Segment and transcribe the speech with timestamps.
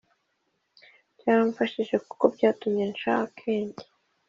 [1.17, 3.83] Byaramfashije kuko byatumye nsha akenge